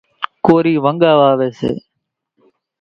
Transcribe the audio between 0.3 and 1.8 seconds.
ڪورِي ونڳا واويَ سي۔